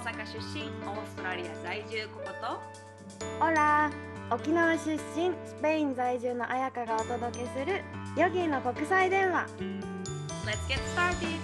[0.00, 2.58] 阪出身オーストラリア在住ココと？
[3.44, 3.90] オラ
[4.30, 7.82] 沖縄出身スペイン在住の彩香がお届けする
[8.16, 9.46] ヨギの国際電話
[10.46, 11.38] Let's get started!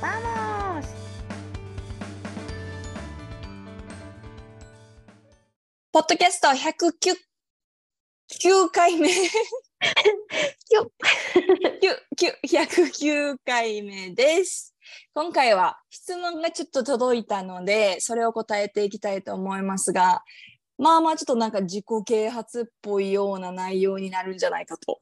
[0.00, 0.86] ¡Vamos!
[5.92, 7.14] ポッドキャスト109
[8.42, 9.08] 9回目
[10.72, 10.90] よ
[12.44, 14.73] 109回目です。
[15.14, 20.22] 今回は質問がちょっと届いたので、それを答えていきたいと思いますが、
[20.78, 25.00] まあまあちょっとなんか自己啓発っぽいような内容になるんじゃないかと。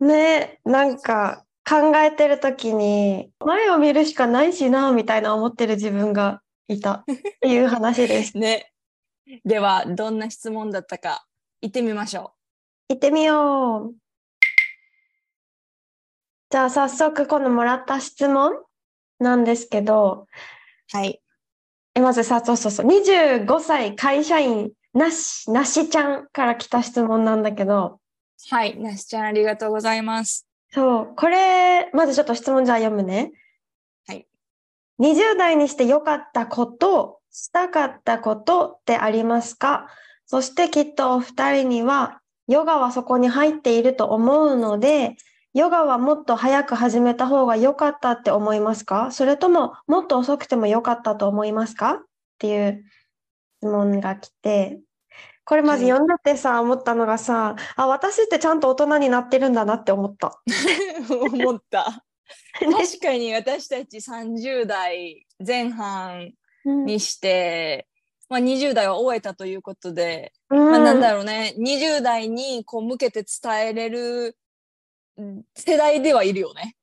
[0.00, 7.04] ねなんか考えてる時に前を見るしかないしなみたいな思ってる自分がいたっ
[7.40, 8.36] ていう話です。
[8.38, 8.72] ね。
[9.44, 11.24] では、どんな質問だったか、
[11.60, 12.34] 行ってみましょ
[12.88, 13.94] 行ってみよう。
[16.50, 18.52] じゃあ早速このもらった質問
[19.22, 20.26] なんですけど、
[20.94, 20.96] う。
[20.96, 21.22] はい。
[21.94, 28.00] えまずさ、そうそうそう、25歳会社員なし、なしちゃんから来た質問なんだけど、
[28.50, 28.78] はい。
[28.78, 30.46] なしちゃん、ありがとうございます。
[30.70, 33.32] そう、これ、まずちょっと質問じゃあ読むね。
[34.06, 34.26] はい。
[35.00, 39.88] 20代にして良かったこと、したかったことってありますか？
[40.26, 45.16] そしてきっとお二人には、ヨガはそこに入っていると思うので、
[45.54, 49.10] ヨガはもっと早く始めた方が良かったって思いますか？
[49.10, 51.92] それとも、もっと遅くても良かったと思いますか？
[51.94, 51.98] っ
[52.38, 52.84] ていう
[53.60, 54.80] 質問が来て、
[55.44, 55.92] これまずはい。
[55.92, 60.40] 読んでてさ、思ったのがさ、あ、私ってちゃんと大人になってるんだなって思った。
[61.10, 62.04] 思った。
[62.58, 66.32] 確かに私たち30代前半
[66.64, 67.88] うんにして、
[68.28, 70.70] まあ、20代は終えたということで、うん。
[70.70, 71.54] まあ、なんだろうね。
[71.58, 74.34] 20代にこう向けて伝えれるうん
[75.54, 76.76] 世代ではいるよね。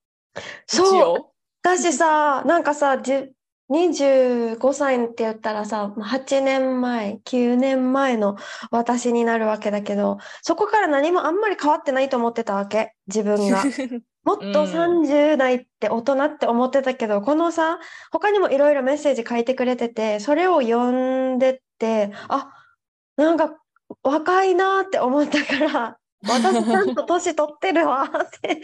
[0.68, 1.20] 一そう。
[1.20, 3.32] 応だしさ、なんかさ、じ
[3.70, 8.38] 25歳って言ったらさ、まあ8年前、9年前の
[8.72, 13.64] 私になるわけだけど、そこから何もあんまり変わってないと思ってたわけ、自分が。
[14.26, 14.52] もっとうん
[15.04, 17.80] 30代って大人って思ってたけど、このさ、
[18.12, 22.52] 他にもいろいろメッセージ書いてくれてて、それを読んでって、あ、
[23.18, 23.56] なんか
[24.04, 28.62] 若いなって思ったから、私ちゃんと年取ってるわって。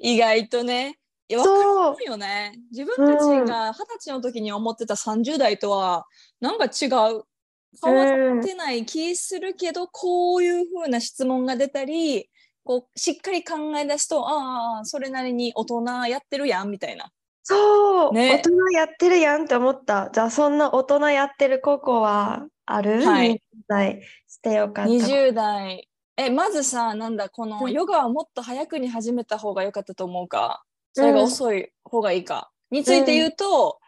[0.00, 0.98] 意外とね。
[1.28, 1.98] いや、わかそう。
[1.98, 2.58] るよね。
[2.70, 6.06] 自分たちが二十歳の時に思ってた30代とは、
[6.40, 7.24] なんか違う。
[7.84, 12.30] 変わってない気するけど、こういう風な質問が出たり、
[12.64, 17.10] こう、しっかり考え出すと、ああ、それなりに大人やってるやん、みたいな。
[17.42, 20.10] そう、ね大人やってるやんって思った。
[20.12, 23.02] じゃあそんな大人やってる高校はある？
[23.02, 24.90] はい20代してよかった。
[24.90, 25.87] 20代。
[26.18, 33.78] え、まずさ、なんだ、このうんヨガはもっと早くに始めた方が良かったと思うか、それが遅い方がいいか、について言うと、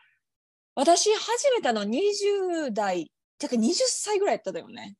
[0.76, 4.96] 私始めたの20代、てか20歳ぐらいやっただよね。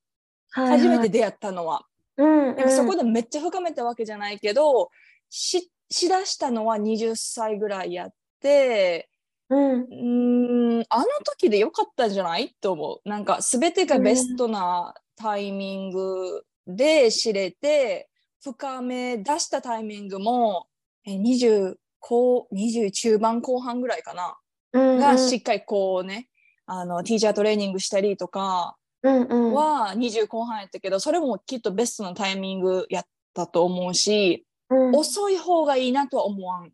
[0.50, 0.78] はいはい。
[0.80, 1.86] 初めて出会ったのは。
[2.16, 4.90] うんなんかそこで、でめっちゃ深めたわけじゃないけど、
[5.28, 9.08] し、しだしたのは20歳ぐらいやって、
[9.48, 12.54] うん、ん、あの時で良かったんじゃない？
[12.60, 13.08] と思う。
[13.08, 18.08] なんか全てがベストなタイミングで知れて、
[18.42, 20.66] 深め出したタイミングも、
[21.04, 24.36] え20後、20中盤後半ぐらいかな。
[24.72, 26.28] うん、がしっかりこうね、
[26.66, 33.04] あの、ティーチャートレーニングしたりとかうん、うん、は20後半やったけど、それもきっとベストなタイミングやっ
[33.34, 36.70] たと思うし、うん、遅い方がいいなとは思わん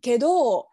[0.00, 0.68] けど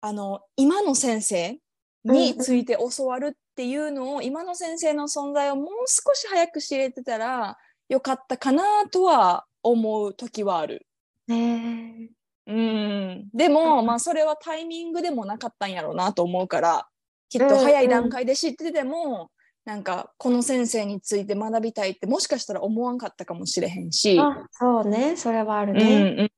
[0.00, 1.58] あの今の先生
[2.04, 10.86] について教わるっていうのを、今の先生の存在をもう少し早く知れてたらよかったかなとは思う時はある。
[11.26, 12.10] ね
[12.46, 16.88] うんでも、うんまあそれはタイミングでもなかったんやろうなと思うから
[17.28, 19.30] きっと早い段階で知ってても、
[19.64, 24.18] なんかこの先生について学びたいってもしかしたら思わんかったかもしれへんし。
[24.18, 26.16] あ、そうね、それはあるうんね。
[26.18, 26.30] うん、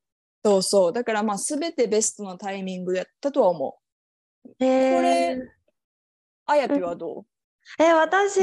[0.45, 0.93] そうそう。
[0.93, 3.79] だからまあ全てベストのタイミングやったとは思
[4.45, 4.49] う。
[4.59, 5.39] ねこれ
[6.47, 7.25] あやぴはど
[7.79, 8.41] え、私、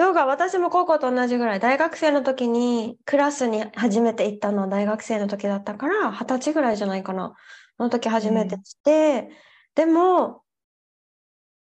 [0.00, 7.34] ヨガ、私も高校と同じぐらい、大学生の時にクラスに初めて行ったのは大学生の時だったから、二十歳ぐらいじゃないかな。
[7.76, 9.30] その時初めてして、
[9.74, 10.42] でも、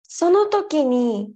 [0.02, 1.32] その時に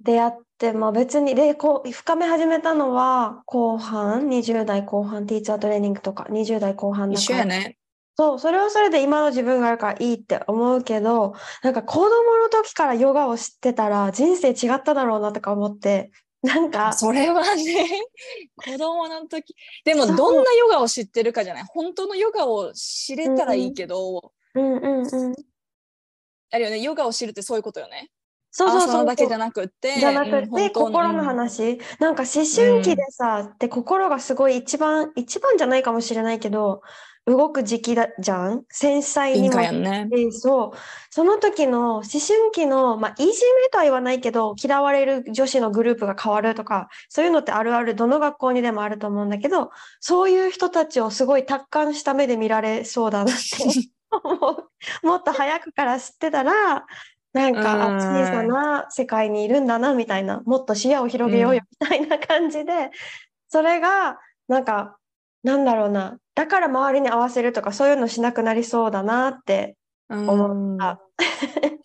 [0.00, 7.20] 出会って、まあ別に、で、こう、深め始めたのは後半、20代後半、ティーチャートレーニングとか、20代後半だから。
[7.20, 7.78] 一緒やね。
[8.16, 16.10] そう、それはそれで今の自分があるからいいって思うけど、なんか子供の時からヨガを知ってたら人生違っただろうなとか思って、
[16.42, 17.88] なんか、それはね、
[18.56, 19.54] 子供の時。
[19.84, 21.64] でもどんなヨガを知ってるかじゃない。
[21.72, 25.34] 本当のヨガを知れたらいいけど、うんうんうん。
[26.50, 28.10] あるよね、ヨガを知るってそういうことよね。
[28.50, 31.78] そうそうそうだけじゃなくってじゃなくて、心の話。
[32.00, 36.82] なんか思春期でさ、で心がすごい一番、一番じゃないかもしれないけど、
[37.24, 38.64] 動く時期だじゃん？
[38.68, 40.08] 繊細うん、にもね。
[40.10, 40.78] でそう。
[41.10, 49.70] その時の思春期の、まあ、いじめとは言わないけど、嫌われる女子のグループが変わるとか、そういうのってあるある、どの学校にでもあると思うんだけど、
[50.00, 53.40] そういう人たちをすごい達観した目で見られそうだなって
[54.24, 55.06] 思う。
[55.06, 56.86] もっと早くから知ってたら、
[57.34, 62.90] なんか、小さな世界にいるんだな、みたいな、もっと視野を広げようよ、みたいな感じで、
[63.48, 64.18] それが、
[64.48, 64.96] なんか、
[65.44, 69.76] なんだろうな、だから周りに合わせるとか、そういうのしなくなりそうだなって
[70.08, 71.00] 思った。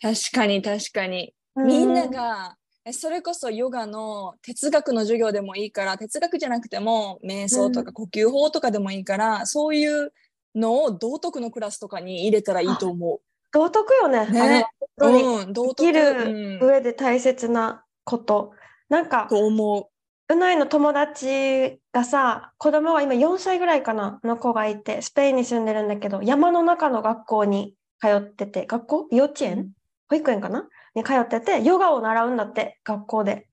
[0.02, 1.34] 確かに確かに。
[1.56, 2.56] みんなが
[2.88, 10.14] えそれこそヨガの哲学の授業でもいいから哲学じゃなくても瞑想とか呼吸法とかでもいいから、そういう
[10.56, 13.20] のを道徳のクラスとかに入れたらいいと思
[13.52, 14.28] 道徳よね。
[14.32, 14.66] ね
[15.00, 15.46] う。
[15.48, 18.54] ん、道生徳きるうん上で大切なこと。
[18.88, 19.90] なんか、と思
[20.30, 29.08] うないの友達がさ、子供が今4歳ぐらいかな、の子がいて、スペインに住んでるんだけど、山の中の学校に通ってて、学校？
[29.12, 29.70] 幼稚園、うん。
[30.10, 30.68] 保育園かな？
[30.96, 33.48] に通ってて、ヨガを習うんだって、学校で。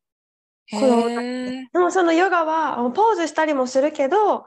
[0.72, 4.46] でもそのヨガはポーズしたりもするけど、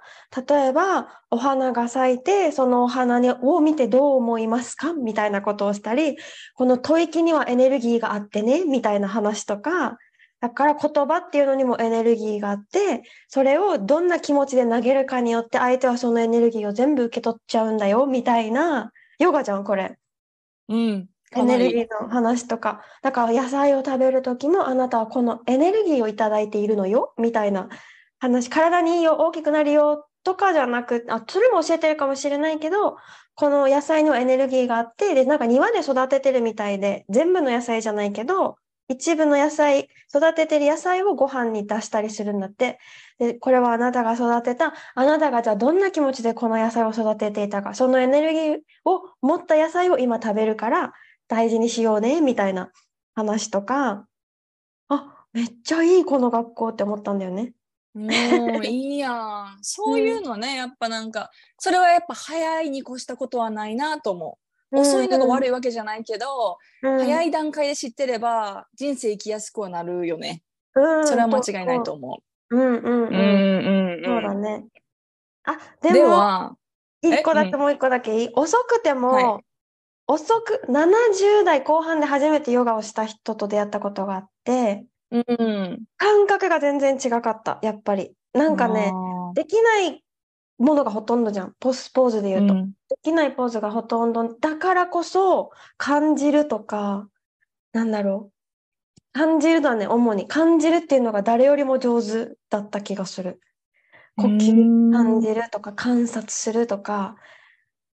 [0.50, 4.94] 例えばお花が咲いて、そのお花にを見てどう思いますか？
[4.94, 6.18] みたいなことをしたり、
[6.56, 9.98] この吐息にはエネルギーがあってね、みたいな話とか、
[10.40, 19.98] だから言葉っていうのにもエネルギーがあって、それをどんな気持ちで投げるかによって相手はそのエネルギーを全部受け取っちゃうんだよ、みたいな、ヨガじゃん、これ。
[20.70, 21.10] うん。
[21.36, 21.88] エネルギー。
[21.88, 22.82] ーの話とか。
[23.02, 27.68] だから野菜を食べる時のあなたはこのエネルギーをいただいているのよみたいな
[28.20, 28.50] 話。
[28.50, 32.98] 体にいいよ、大きくなるよとかじゃなく、あ、それも教えてるかもしれないけど、
[33.36, 38.58] この野菜のエネルギーがあって、で、なんか庭で育ててるみたいで、全部の野菜じゃないけど、
[38.90, 42.80] 一部の野菜、育ててる野菜をご飯に出したりするんだって。
[43.20, 50.94] で、これはあなたが育てた、あなたがじゃあどんな気持ちでこの野菜を育てていたか、そのエネルギーを持った野菜を今食べるから
[51.28, 52.72] 大事にしようね、みたいな
[53.14, 54.08] 話とか、
[54.90, 57.54] あ、めっちゃいいこの学校って思ったんだよね。
[57.94, 59.58] もういいやん。
[59.62, 64.47] そういうのね、やっぱなんか、それはやっぱ早いに越したことはないなと思う。
[64.72, 70.44] 遅いのが悪いわけじゃないけど、早い、い段階で知ってれば人生生きやすくはなるよね。
[70.76, 72.20] うんそれは間違いないと思
[72.50, 73.10] うんうんう。
[73.12, 73.18] う
[73.98, 74.02] ん。
[74.02, 74.66] んそうだね。
[75.44, 76.56] あ、ででも、は、
[77.02, 78.30] 一個だえけもう一個だけいい？
[78.36, 79.44] 遅くても、はい
[80.10, 85.84] 遅く、70代後半で初めてヨガをした人と出会ったことがあって、うん。
[85.98, 88.14] 感覚が全然違かった、やっぱり。
[88.34, 90.02] なんかね、あできない
[90.58, 91.54] ものがほとんどじゃん。
[91.60, 92.54] ポスポーズでー、言うと。
[92.54, 94.34] うんできないポーズがほとんど。
[94.40, 97.10] だからこそ、感じるとか、
[97.74, 99.12] なんだろう。
[99.12, 100.28] 感じるだね、主に。
[100.28, 103.42] 感じるっていうのが誰よりも上手だった気がする。
[104.16, 107.18] 呼吸うん感じるとか、観察するとか。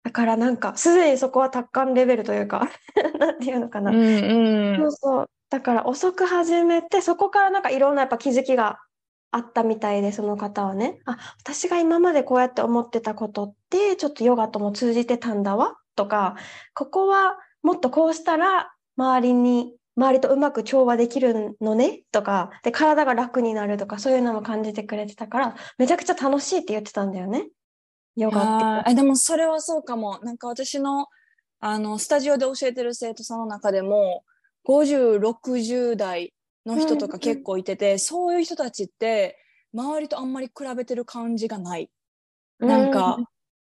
[0.04, 2.68] だからなんか、すでにそこは達観レベルというか、
[3.18, 3.92] なんていうのかな。
[3.92, 5.30] うんうんそうそう。
[5.48, 8.80] だから遅く始めて、そこからなんかいろんなやっぱ気づきが
[9.32, 11.00] あったみたいで、その方はね。
[11.06, 16.36] あ、私が今までこうやって思ってたことって、ちょっとヨガとも通じてたんだわ、とか、
[16.74, 27.48] ここはもっとこうしたら、周りに、周りとうまく調和できるのね、とか、で、体が楽になるとか、そういうのも感じてくれてたから、めちゃくちゃ楽しいって言ってたんだよね。
[28.16, 28.94] ヨガって。
[28.94, 30.18] でもそれはそうかも。
[30.22, 31.06] なんか私の
[31.60, 34.24] あのスタジオで教えてる生徒さんの中でも
[34.66, 36.34] 50、60代
[36.66, 39.38] の人とか結構いてて、そういう人たちって
[39.74, 41.90] 周りとあんまり比べてる感じがない。
[42.58, 43.18] なんか、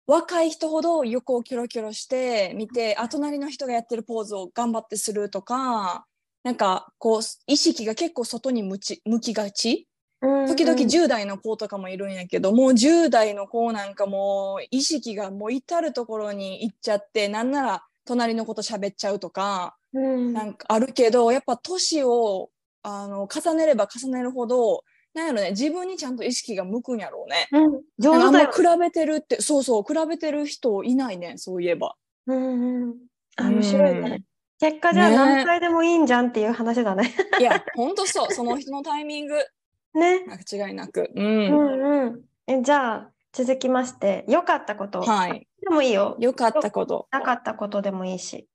[0.07, 6.07] 若い人ほど横をキョロキョロして見て、あ、隣の人がやってるポーズを頑張ってするとか、
[6.43, 9.89] なんかこう意識が結構外に向ち向きがち。
[10.21, 20.33] うん、時々うん10代の子とかもいるんやけど、もう10代の子なんかもう意識がもう至るところに行っちゃってなんなら隣の子と喋っちゃうとかうん。
[20.33, 22.51] なんかあるけどやっぱ年を
[22.85, 27.49] あの重ねれば重ねるほどなんやろね自分にちゃんと意識が向くんやろうね。
[27.51, 31.97] うん、上手だ比べてるってそうそう比べてる人いないねそういえば。
[32.27, 32.95] うんうん。
[33.37, 34.01] あ、面白いね。
[34.01, 34.25] うん
[34.61, 37.13] 結果じゃあね何歳でもいいんじゃんっていう話だね。
[37.41, 39.35] いやほんとそうその人のタイミング
[39.95, 40.25] ね。
[40.27, 41.11] 間違いなく。
[41.15, 42.21] う、うんんうん。
[42.47, 45.03] え、じゃあ続きまして、良かったこと。
[45.03, 46.17] はいでもいいよ。
[46.19, 47.09] よかったこと。
[47.11, 48.47] なかったことでもいいし。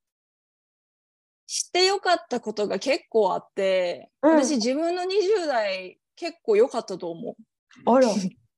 [1.51, 7.35] してよかったことが結構あって、うん私自分の20代結構良かったと思う。
[7.91, 8.07] あら、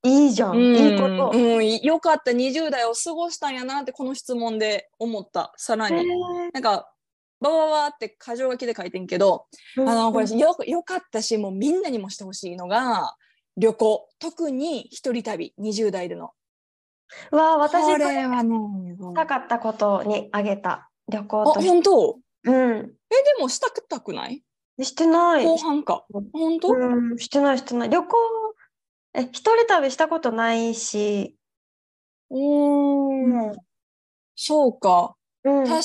[0.04, 0.58] いいじゃん。
[0.58, 1.32] いいこと。
[1.34, 5.54] うん、うん良かった20代を過ごしたんやなってこの質問で思った。
[5.56, 6.06] さらへに。
[6.52, 6.92] なんか
[7.40, 9.46] バババって箇条書きで書いてんけど、
[9.78, 13.16] あの、これよ、よかったし、もうみんなにもしてほしいのが、
[13.56, 14.10] 旅行。
[14.20, 16.32] 特に一人旅、20代での。
[17.32, 18.58] うわあ、私ここれれはね、
[19.00, 20.90] したかったことにあげた。
[21.08, 21.62] 旅行あ、と。
[21.62, 22.20] 本当？
[22.44, 22.54] うん。
[22.54, 22.96] え、で
[23.40, 24.44] もしたくたくない？
[24.82, 25.46] してない。
[25.46, 26.06] 後半か。
[26.32, 27.90] 本当、うん、してない、してない。
[27.90, 28.18] 旅行、
[29.14, 31.36] え、一人旅したことないし、
[32.30, 33.56] うーん。
[34.36, 35.16] そうか。
[35.44, 35.64] うん。
[35.66, 35.82] 確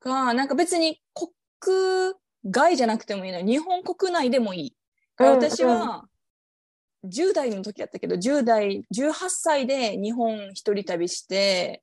[0.00, 2.14] か、なんか別に国
[2.46, 3.46] 外じゃなくてもいいのよ。
[3.46, 4.76] 日本国内でもいい。
[5.18, 6.04] うん私は、
[7.04, 11.82] 10代の時やったけど、10代、18歳で日本一人旅して、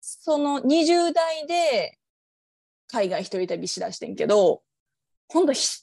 [0.00, 1.98] その20代で
[2.88, 4.62] 海外一人旅しだしてんけど、
[5.28, 5.82] 今度一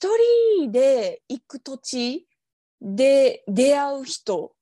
[0.60, 2.28] 人で行く土地
[2.82, 4.54] で出会う人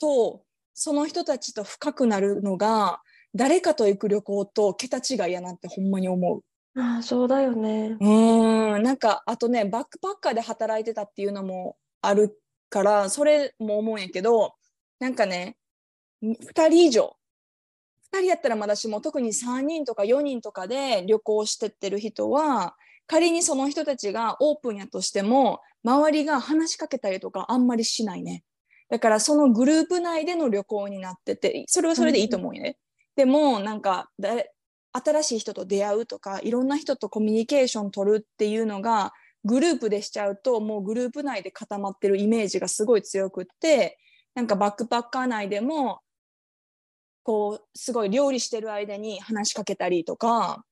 [0.00, 0.42] と、
[0.74, 3.00] その人たちと深くなるのが、
[3.34, 6.42] 誰かと行く旅行と桁違いやなってほんまに思う。
[6.80, 7.96] ああ、そうだよね。
[8.00, 12.40] うーん、なんか、あとね、バックパッカーで働いてたっていうのもある
[12.70, 14.54] から、それも思うんやけど、
[15.00, 15.56] なんかね、
[16.22, 17.16] 2人以上、
[18.14, 28.44] 2人やったらまだしも、特に3人とか4人とかで旅行してってる人は、仮にその人たちがオープンやとしても、周りが話しかけたりとかあんまりしないね。
[28.90, 32.78] だからそのグループ内での旅行になってて、それはそれでいいと思うよね。
[33.16, 34.10] でも、なんか、
[34.92, 39.12] 新しい人と出会うとかいろんな人とコミュニケーション取るっていうのが
[39.44, 43.98] グループでしちゃうともうグループ内で固まってるイメージがすごい強くって
[44.34, 46.00] なんかバックパッカー内でも
[47.28, 50.64] こうすごい料理してる間に話しかけたりとか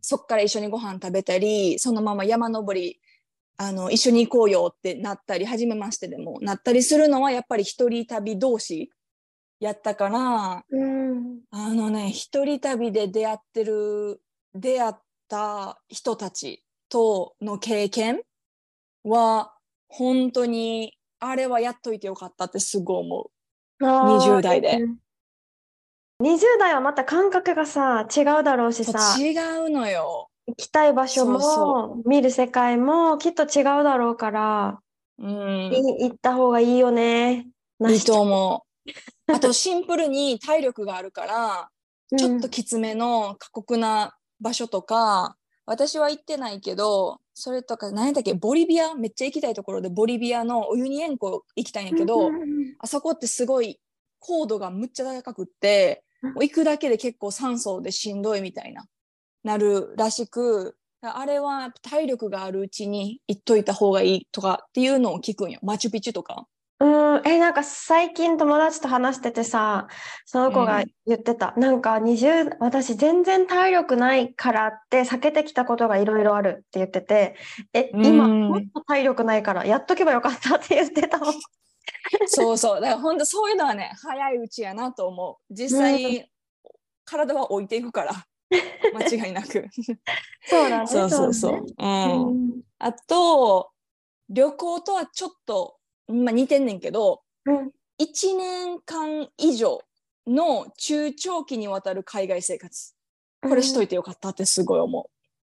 [0.00, 2.98] そっから一緒にご飯食べたりそのまま山登り
[3.56, 8.90] あの一緒に行こうよってなったり初めましてでもなったりするのはやっぱり一人旅同士
[9.62, 11.40] やったからうん。
[11.52, 14.20] あのね、一人旅で出会ってる、
[14.54, 14.94] 出会っ
[15.28, 18.22] た人たちとの経験
[19.04, 19.54] は、
[19.88, 23.30] 本当に、あれはやっといてよかったってすごい思
[23.82, 24.80] あー20代で。
[26.20, 28.84] 20代はまた感覚がさ、違うだろうしう。
[28.84, 29.32] さ、違
[29.66, 30.28] うのよ。
[30.46, 34.80] 行きたい場所も、見る世界もきっと違うだろうから、
[35.18, 35.72] うん。
[35.72, 37.46] い行った方がいいよね。
[37.88, 38.64] いいと思
[39.28, 39.32] う。
[39.32, 41.70] あと、シンプルに体力があるから、
[42.16, 53.78] ちょっとうんきつめの過酷な場所とか、私は行ってないけど、それとか、何やっけ、ボリビア、めっちゃ行きたいところで、ボリビアのオユニ塩湖行きたいんやけど、うんうんうんあそこってすごい
[54.22, 58.86] 高度がむっちゃ高くって、うんもう行くだけで結構酸素でしんどいみたいな、
[59.42, 65.58] なるらしく、あれは体力があるうちに行っといた方がいいとかっていうのを聞くんよ。
[65.62, 66.46] マチュピチュとか。
[66.78, 69.88] うん、え、なんか最近友達と話しててさ、
[70.26, 71.54] その子が言ってた。
[71.56, 77.36] なんか20、私全然体力ないからって避けてきたことがいろいろあるって言ってて、
[77.72, 81.34] え、今うんもっと体力ないからやっとけばよかったって言ってたもん。
[82.26, 82.80] そうそう。
[82.80, 85.54] だから本当そういうのはね、早いうちやなと思う。
[85.54, 86.24] 実際に
[87.04, 88.26] 体は置いていくから、
[88.94, 89.68] 間違いなく。
[90.46, 91.52] そうだね、そうそうそう。
[91.52, 92.28] だねうん。
[92.28, 93.70] うんあと、
[94.28, 95.76] 旅行とはちょっと、
[96.08, 97.70] まあ、似てんねんけど、うん
[98.00, 99.80] 1年間以上
[100.26, 102.94] の中長期にわたる海外生活。
[103.42, 105.10] これしといてよかったってすごい思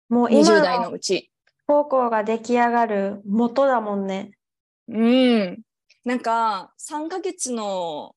[0.09, 0.13] う。
[0.13, 1.31] もう今20代のうち。
[1.65, 4.31] 高校が出来上がる元だもんね。
[4.87, 5.61] うん。
[6.05, 8.15] なんか、3ヶ月の、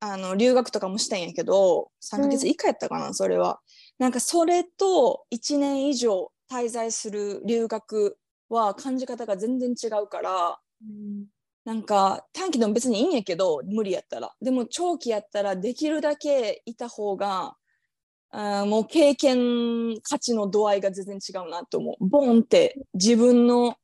[0.00, 3.60] あの、留学とかもしたんやけど、3ヶ月以下やったかな、それは。
[3.98, 8.18] なんか、それと1年以上滞在する留学
[8.50, 10.60] は感じ方が全然違うから、
[11.64, 14.34] なんか短期でも別にいいんやけど無理やったら。
[14.40, 17.54] でも長期やったらできるだけいた方が
[18.30, 22.08] あーもう経験価値の度合いが全然違うなと思う。
[22.08, 23.76] ボンって自分の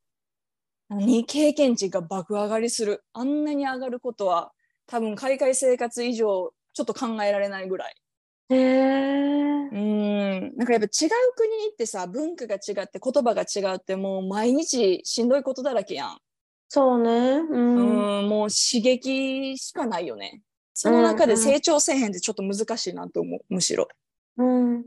[0.89, 4.53] 何経験値が爆上がりするあんなに上がることは
[4.87, 7.95] 多分海外生活以上ちょっと考えられないぐらい
[8.51, 9.69] へえ。
[9.71, 16.19] うんなんかやっぱ違う国に行ってさ文化が違って言葉が違うってもう毎日しんどいことだらけやん
[16.69, 17.11] そうね。
[17.11, 18.21] うん。
[18.21, 20.43] うん、もう刺激しかないよね。
[20.75, 23.89] その中で成長せえへんってちょっと難しいなと思う、むしろ。
[24.37, 24.85] うん。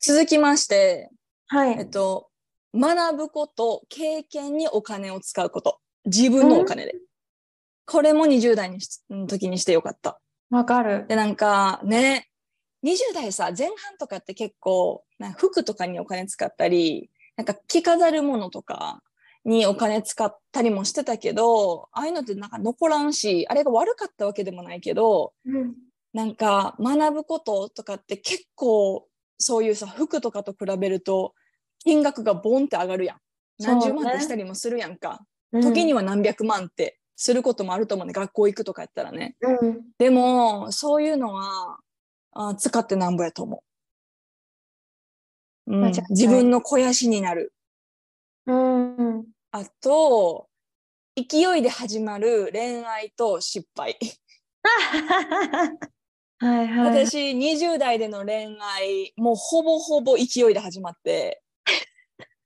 [0.00, 1.10] 続きまして、
[1.46, 1.78] はい。
[1.78, 2.29] えっと、
[2.74, 5.80] 学ぶこと、経験にお金を使うこと。
[6.04, 6.94] 自分のお金で。
[7.86, 8.70] これも20代
[9.10, 10.20] の時にしてよかった。
[10.50, 11.06] わかる。
[11.08, 12.28] で、なんかね、
[12.84, 15.04] 20代さ、前半とかって結構、
[15.36, 19.02] 服とかにお金使ったり、なんか着飾るものとか
[19.44, 25.74] にお金使ったりもしてたけど、ああいうのってなんか残らんし、あれが悪かったわけでもないけど、うん。
[26.12, 29.06] なんか学ぶこととかって結構
[29.38, 31.34] そういうさ、服とかと比べると
[31.80, 33.18] 金額がボンって上がるやん。
[33.58, 35.20] 何十万ってしたりもするやんか。
[35.52, 38.12] うん時には何百万ってすることもあると思うね。
[38.12, 39.36] 学校行くとかやったらね。
[39.40, 41.78] うんでも、そういうのは、
[42.32, 43.62] あ使ってなんぼやと思
[45.66, 45.74] う。
[45.74, 47.52] うん自分の肥やしになる。
[48.46, 50.48] うんあと、
[51.16, 53.98] 勢いで始まる恋愛と失敗。
[56.38, 57.04] はいはい。
[57.04, 61.42] 私、20代での恋愛、もうほぼほぼ勢いで始まって。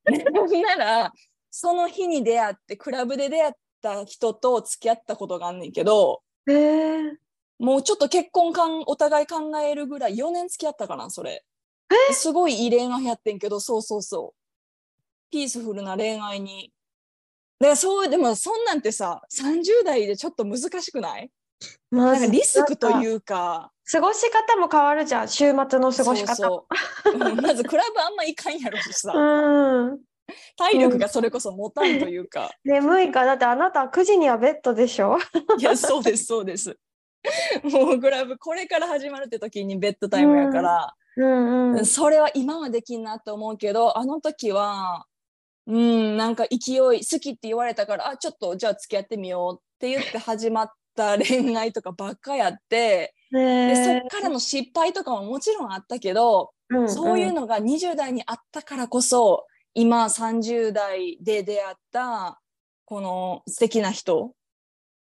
[0.33, 1.13] なんなら、
[1.51, 7.17] その日に出会って、クラブで出会った人と付き合ったことがあんねんけど、えー、
[7.59, 11.45] もうちょっと結婚かんお互い考えるぐらい4年付き合ったかなそれ。
[12.13, 15.31] すごいいい恋愛やってんけどそうそうそう。
[15.31, 16.73] ピースフルな恋愛に。
[17.61, 21.31] でそうでもそんなんてさ30代でちょっと難しくない？
[21.91, 23.03] まなんかリスクとう。
[23.03, 26.35] いうか過ごし方も変わるじゃん、週末の過ごし方。
[26.37, 26.67] そう
[27.05, 27.15] そう。
[27.15, 29.13] うんまずクラブあんま行かんやろしさ。
[29.17, 30.01] うん。
[30.57, 32.51] 体力がそれこそ持たんというか。
[32.65, 33.25] 眠いか。
[33.27, 35.19] だってあなた9時にはベッドでしょ？
[35.59, 36.79] いやそうですそうです。
[37.63, 41.85] もうクラブこれから始まるって時にベッドタイムやから、うんうん。
[41.87, 45.07] それは今はできんなと思うけどあの時は
[45.67, 62.41] うんなんか勢い好きって言われたからあちょっとじゃあ付き合ってみようって言って始まった恋愛とかばっかやってでそっからの失敗とかももちろんあったけど、のそういうのが20代にあったからこそ今30代で出会った
[62.85, 64.33] この素敵な人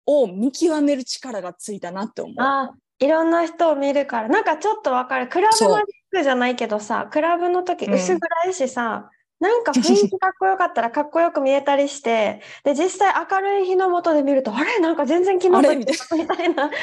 [0.07, 2.35] を見極める力がついたなって思う。
[2.39, 4.29] あいろんな人を見るから。
[4.29, 5.29] なんかちょっとわかる。
[5.29, 7.95] クラブのリスクじゃないけどさクラブの時うん。
[7.95, 9.11] 薄暗いしさ、
[9.41, 14.79] なんか雰囲気かっこよかったらかっこよく見えたりしてで実際明るい日の下で見るとあれ？
[14.81, 15.77] なんか全然昨日と
[16.17, 16.71] みたいな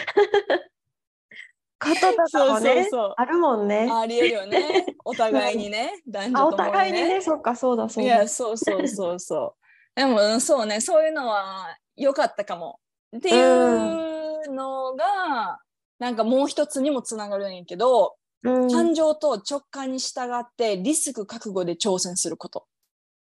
[1.82, 3.14] こととかもねそう。
[3.18, 3.90] あるもんね。
[3.92, 4.86] ありえるよね。
[5.04, 5.92] お互いにね。
[6.08, 7.08] 男あお女ともに互いにね。
[7.16, 9.56] ねそっかそうだそうだいや、そうそうそうそ
[9.96, 10.00] う。
[10.00, 12.80] でも、うんそうね、そういうのは良かったかも。
[13.18, 15.60] っていうのが、
[16.00, 22.66] なんかもう一つにもつながるんやけど、うん感情と直感に従ってリスク覚悟で挑戦すること。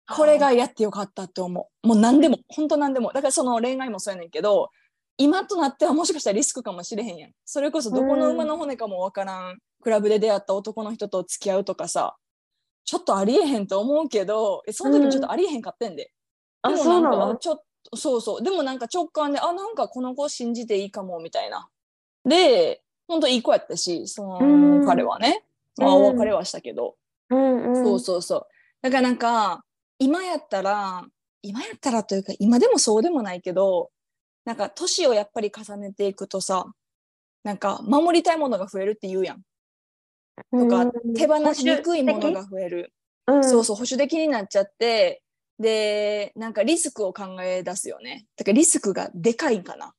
[0.08, 1.88] これがやってよかったって思う。
[1.88, 3.08] もう何でも、本当何でも。
[3.08, 4.70] だからその恋愛もそうやねんけど、
[5.18, 7.32] 今となってはもしかしたらリスクかもしれへんやん。
[7.46, 12.16] それこそどこの馬の骨かもわからん、クラブで出会った男の人と付き合うとかさ、
[12.84, 16.12] ちょっとありえへんと思うけど、えその時ちょっとありえへんかってんで。
[16.62, 18.44] あでもそうなんかちょっと、そうそう。
[18.44, 21.70] でもなんか直感で、あ、なんかこの子信じていいかも、みたいな。
[22.26, 25.44] で、本当いい子やったし、そのうん彼はね。
[25.78, 26.96] まあ、うんお別れはしたけど。
[27.30, 28.48] うんうんそうそうそう。
[28.82, 29.64] だからなんか、
[30.00, 31.06] 今やったら、
[31.42, 33.92] 今やったらというか、今でもそうでもないけど、
[34.46, 36.66] なんか年をやっぱり重ねていくとさ、
[37.44, 39.42] なんか守りたいものが増えるって言うやん。
[40.52, 42.94] とか、うん手放しにくいもの保が増える。
[43.28, 45.22] 守的そうそう、保守的になっちゃって、
[45.60, 48.26] で、なんかリスクを考え出すよね。
[48.36, 49.94] だからリスクがでかいんかな。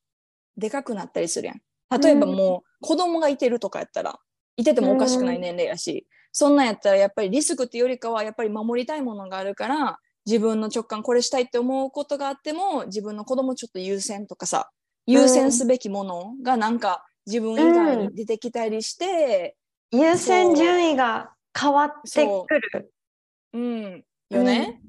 [0.55, 1.61] でかくなったりするやん。
[1.89, 4.19] 例えばもう子供がいてるとかやったら、
[4.57, 14.69] いててもおかしくない年齢やし、そんなんやったらやっぱりリスクっていうよりかはやっぱり守りたいものがあるから、自分の直感これしたいって思うことがあっても、自分の子供ちょっと優先とかさ、
[15.05, 19.55] 優先すべきものがなんか自分以外に出てきたりして、
[19.91, 22.91] 優先順位が変わってくる。
[23.53, 24.81] うん、よね。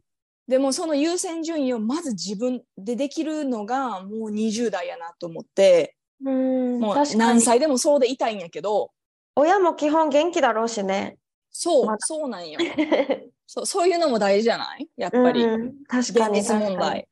[0.49, 7.17] でもその優先順位をまず自分でできるのがもう20代やなと思って、うん、もう。
[7.17, 8.91] 何歳でもそうでいたいんやけど、
[9.37, 11.17] 親も基本元気だろうしね。
[11.51, 12.59] そう、まだそうなんよ
[13.47, 13.67] そう。
[13.67, 14.89] そういうのも大事じゃない？
[14.97, 15.45] やっぱり。
[15.45, 17.09] うん、確かに現実問確かに題。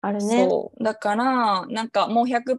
[0.00, 0.46] あるね。
[0.48, 0.84] そう。
[0.84, 2.58] だから、なんかもう100%、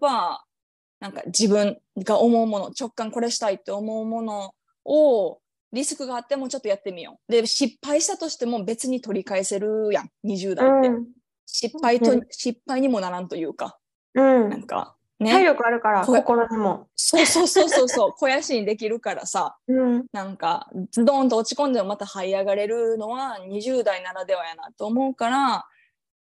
[0.99, 4.53] なんか自分が思うもの、直感これしたいって思うもの
[4.85, 5.39] を、
[5.73, 7.31] リスクがあってもちょっとやってみよう。
[7.31, 10.87] で、失敗したとしても別に取り返せるやん、20代って。
[10.89, 11.07] うん
[11.45, 13.77] 失敗と、うん失敗にもならんというか、
[14.15, 15.45] うんなんか、体ね。
[15.45, 16.87] 力あるから、心にも。
[16.95, 25.65] そうそうそうそうそう、 肥やしにできるからさ、うん、なんか、ズドンと落ち込んでもまた這い上がれるのは20代ならではやなと思うから、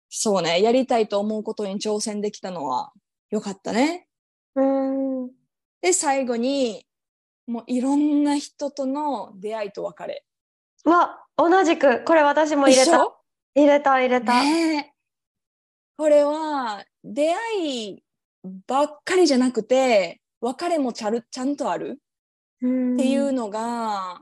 [0.09, 2.91] そうね、やりたいと思うことに挑戦できたのは
[3.29, 4.07] よかったね。
[4.55, 5.27] うん、
[5.81, 6.85] で、最後に、
[7.45, 10.25] もういろんな人との出会いと別れ。
[10.85, 13.17] うわ、同じく、これ私も入れた。
[13.55, 14.33] 入れた、入れた。
[14.41, 14.93] ねえ
[15.97, 18.03] これは、出会い
[18.67, 21.99] ばっかりじゃなくて、別れもちゃるちゃんとある
[22.61, 22.93] うん。
[22.95, 24.21] っていうのが、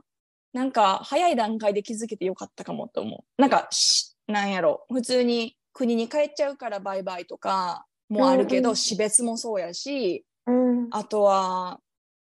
[0.52, 3.40] なんか早い段階で気づけてよかったかもと思う。
[3.40, 8.76] なんかし、なんやろ、普通に国に帰っちゃうからバイバイとかもあるけど、うんうん。
[8.76, 11.80] 死別もそうやし、うん、あとは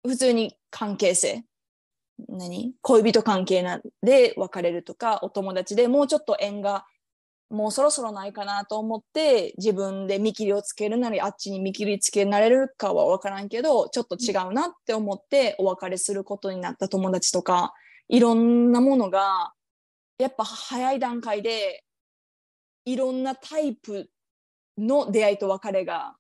[0.06, 1.44] 普通に関係性。
[2.28, 2.74] 何？
[2.82, 6.86] 恋人関係なで別れるとかお友達でもうちょっと縁が
[7.50, 17.74] もうそろそろないかなと思って自分で見切りをつけるなりあっちに見切りつけられるかは分からんけどちょっと違うなって思ってお別れすることになった友達とか
[18.08, 19.54] いろんなものが
[20.20, 21.84] やっぱ早い段階で
[22.86, 24.10] いろんなタイプ
[24.78, 26.16] の出会いと別れが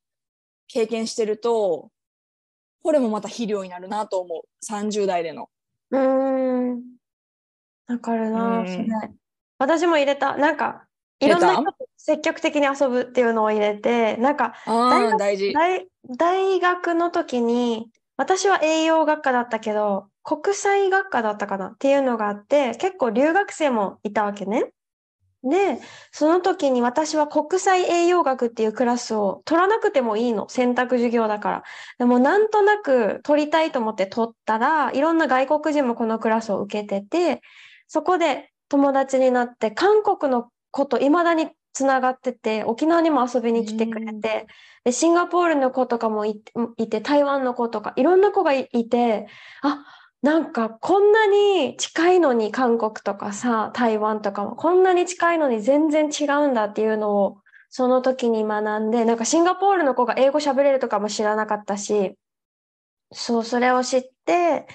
[0.68, 1.92] 経験してると
[2.82, 5.50] これもまた肥料になるなと思う30代での。
[5.92, 6.00] うー
[6.76, 6.82] ん。
[7.88, 8.90] わかるな、うん。
[9.58, 10.38] 私も入れた。
[10.38, 10.86] なんか、
[11.20, 14.54] いろんな人と積極的に遊ぶっていうのを入れて、なんか、
[16.18, 21.68] 大学の時に、私は栄養学科だったけど、国際学科だったかな？
[21.68, 24.72] っていうのがあって、結構留学生もいたわけね。
[25.42, 25.80] で、
[26.12, 30.50] その時に私は国際栄養学っていうクラスを取らなくてもいいの。
[30.50, 31.64] 選択授業だから。
[31.98, 37.42] でもなんとなく取りたいと思って取ったら、いろんな外国人もこのクラスを受けてて、
[37.88, 44.48] そこで友達になって、韓国の子と未だにつながってて、沖縄にも遊びに来てくれて、
[44.84, 46.42] で、シンガポールの子とかもい
[46.90, 49.28] て、台湾の子とか、いろんな子がいいて、
[49.62, 49.86] あ、
[50.22, 62.16] なんかこんなに近いのに韓国とかさ、台湾とかもこんなに近いのに全然違うんだっていうのをその時に学んで、なんかシンガポールの子が英語喋れるとかも知らなかったし、
[63.12, 64.68] そう、それを知って、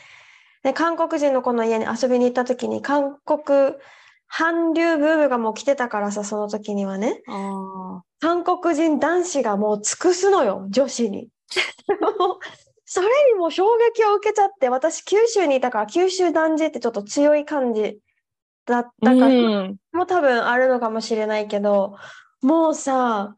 [0.62, 3.74] で、韓国人の子の家に遊びに行った時に韓国
[4.36, 7.22] 韓流ブームがもう来てたからさ、その時にはね。
[7.28, 11.28] あ韓国人男子がもう尽くすのよ、女子に。
[12.84, 18.00] それにも衝撃を受けちゃって、私九州にいたから、九州男児ってちょっと強い感じ
[18.66, 19.14] だったあ。
[19.14, 19.76] から、うん。
[19.92, 21.96] も多分あるのかもしれないけど、
[22.42, 23.36] もうさ、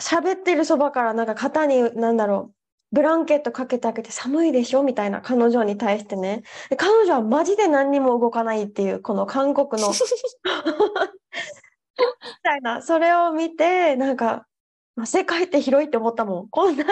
[0.00, 2.57] 喋ってるそばからなんか肩に、なんだろう、
[2.92, 6.42] ブランケットかけてあげて寒いでしょみたいな彼女に対してね。
[6.70, 9.94] で彼女はマジで何にも動かないっていう、この韓国のみ
[12.42, 14.46] たいな、それを見て、なんか、
[14.96, 16.48] まあ、世界って広いって思ったもん。
[16.48, 16.84] こんな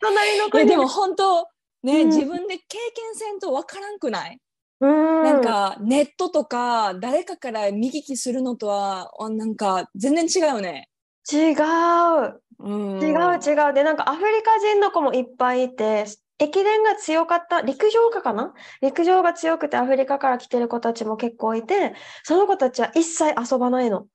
[0.00, 1.46] 隣の国でも本当
[1.82, 4.38] ね、うん自分で経験せんとわからんくない、
[4.80, 10.88] うん、なんかネットとか誰かから見聞きするのとはあなんか全然違うよね。
[11.30, 12.40] 違う。
[12.58, 13.74] うん、違う違う。
[13.74, 16.06] で、なんかアフリカ人の子もいっぱいいて、
[16.38, 18.54] 駅伝が強かった、陸上家かな？
[18.80, 24.06] 陸上が強くてアフリカから来てる子たちも結構いて、その子たちは一切遊ばないの。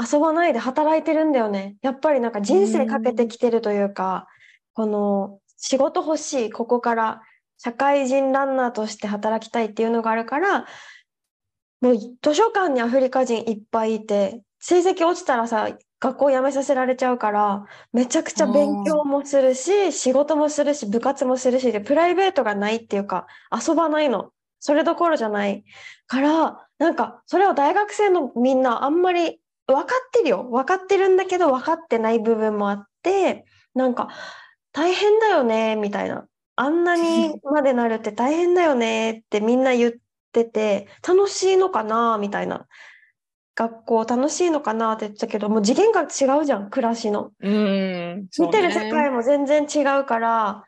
[0.00, 1.76] 遊ばないで働いてるんだよね。
[1.82, 4.26] やっぱりなんか人生かけてきてるというか、
[4.72, 7.22] この仕事欲しい、ここから
[7.58, 10.66] 社会人ランナーとして働きたいっていうのがあるから、
[11.80, 15.68] もう図書館にアフリカ人いっぱいいて、成績落ちたらさ、
[16.00, 24.30] 学校辞めさせられちゃうから、めちゃくちゃ勉強もするし、仕事もするし、部活もするし、で、プライベートがないっていうか、遊ばないの。
[24.60, 25.64] それどころじゃない。
[26.06, 30.44] から、なんか、それを大学生のみんなあんまり分かってるよ。
[30.50, 34.08] 分かってるんだけど、分かってない部分もあって、なんか、
[34.72, 36.26] 大変だよね、みたいな。
[36.56, 39.92] あんなにまでなるって大変だよねってみんな言っ
[40.32, 42.66] てて、楽しいのかな、みたいな。
[43.56, 47.30] 学校楽しいのかなって言ってたけど、もう次元が違うじゃん、暮らしの。
[47.40, 50.64] うん、そう見てるね世界も全然違うから、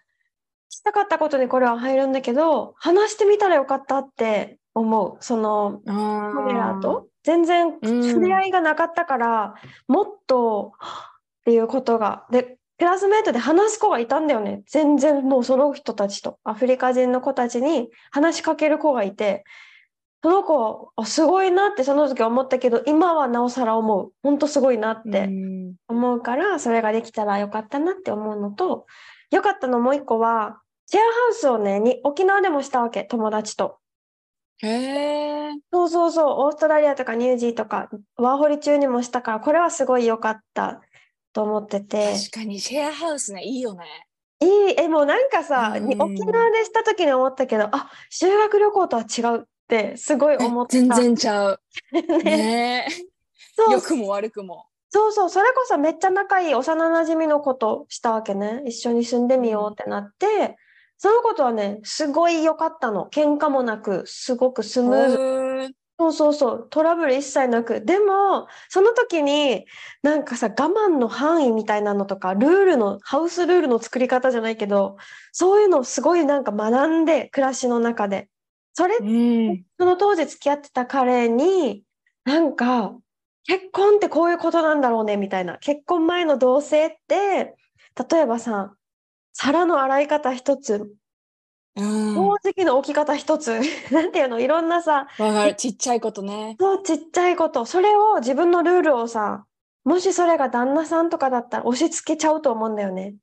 [0.68, 5.16] したかったことにこれは入るんだけど、話してみたらよかったって思う。
[5.20, 9.54] その、あカメラーと全然うん触れ合いがなかったから、
[9.88, 10.72] もっと
[11.40, 12.26] っていうことが。
[12.30, 14.62] で、クラスメートで話す子がいたんだよね。
[14.66, 19.44] 全然もうその人たちと、アフリカ人の子たちに話しかける子がいて、
[20.26, 24.10] その子、あすごいなってその時思ったけど、今はなおさら思う。
[24.24, 25.26] 本当すごいなって。
[25.26, 28.86] うん思うから、それができたらよかったなって思うのと、
[29.30, 33.78] よかったのもう一個は、シェアハウスをね、に沖縄でもしたわけ、友達と。
[34.62, 35.50] へえ。
[35.72, 40.80] そうそうそう、オーストラリアとかニュージーとか、ワーホリ中にもしたから、これはすごい良かった
[41.32, 42.14] と思ってて。
[42.14, 43.84] 確かにシェアハウスねいいよね。
[44.40, 50.72] いい、え、もうなんかさ、うんに沖縄でした時に思ったけど、あ、修学旅行とは違うって、すごい思った。
[50.72, 51.60] 全然ちゃう。
[51.92, 52.36] ね。
[52.36, 52.88] ね
[53.56, 54.66] そう良くも悪くも。
[54.90, 58.62] そうそう、それこそめっちゃ仲いい幼馴染の子としたわけね。
[58.66, 60.56] 一緒に住んでみようってなって、
[60.98, 63.08] そのことはね、すごい良かったの。
[63.10, 65.74] 喧嘩もなく、すごくスムーズ。
[65.98, 67.82] そうそうそう、トラブル一切なく。
[67.82, 69.64] でも、その時に、
[70.02, 74.96] なんかさ、我慢の範囲みたいなのとか、ルールの、ハウスルールの作り方じゃないけど、
[75.32, 78.28] そういうのをすごいなんか学んで、暮らしの中で。
[78.76, 79.64] それうん。
[79.78, 81.82] その当時付き合ってた彼に、
[82.24, 82.94] なんか、
[83.44, 85.56] 結婚ってこういうことなんだろうね、みたいな。
[85.58, 87.54] 結婚前の同棲って、
[88.10, 88.74] 例えばさ、
[89.32, 90.92] 皿の洗い方一つ
[91.74, 92.14] うん。
[92.14, 93.60] 宝石の置き方一つ
[93.90, 95.08] なんていうのいろんなさ。
[95.56, 96.56] ちっちゃいことね。
[96.60, 99.46] そうちっちゃいことそれを自分のルールをさ
[99.84, 103.14] もしそれが旦那さんとかだったら押し付けちゃうと思うんだよね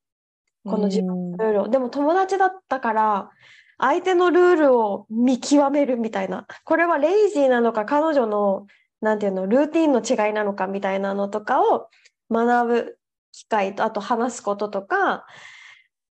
[0.66, 1.32] この自分。
[1.34, 3.30] ルールをでも友達だったから
[3.78, 6.46] 相手のルールを見極めるみたいな。
[6.64, 8.68] これはレイジーなのか彼女の
[9.02, 11.90] なんていうのルーティンの違いなのかみたいなのとかを
[12.32, 12.98] 学ぶ
[13.32, 15.26] 機会とあと話すこととか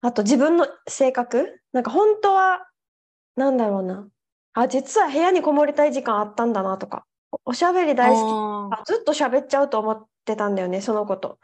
[0.01, 1.59] あと自分の性格。
[1.73, 2.67] なんか本当は
[3.35, 4.07] なんだろうな。
[4.53, 7.05] あ実は部屋にこもりたい時間あったんだなとか。
[7.31, 8.87] おおしゃべり大好き。
[8.87, 11.39] ずっと喋っちゃうと思ってたんだよね、そのこと。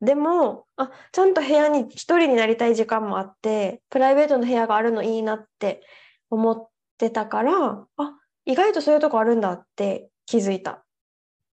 [0.00, 5.82] でも、あ、ちゃんと部屋に一人になりたい時間もあって、プライベートの部屋があるのいいなって
[6.30, 10.84] 思ってたから、あ、意外とそういうとこあるんだって気づいた。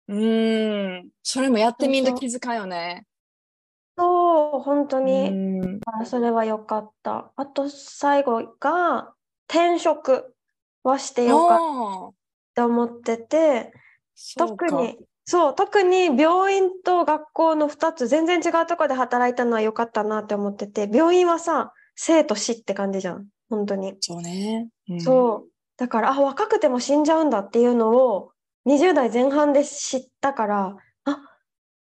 [0.08, 1.10] ーうん。
[1.22, 3.06] それもやってみんと気づかんよね。
[3.96, 7.32] そう、本当うに、それは良かった。
[7.36, 9.14] あと最後が、
[9.48, 10.34] 転職
[10.82, 12.08] はしてよかったああ。
[12.08, 12.14] っ
[12.54, 13.72] て思ってて、
[14.36, 23.96] 特に、そう、特に病院と学校の2つ、全然違うところで働いたのは良かったなって思ってて、病院はさ、生と死って感じじゃん、本当に。
[24.00, 24.68] そうね。
[24.88, 25.50] うんそう。
[25.76, 28.32] だから、あ、若くても死んじゃうんだっていうのを、
[28.64, 31.20] 20代前半で知ったから、あ、